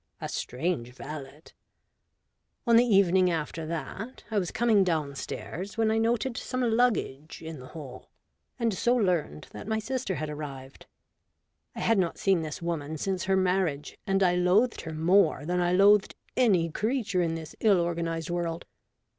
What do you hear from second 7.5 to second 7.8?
the I38 A BOOK OF BARGAINS.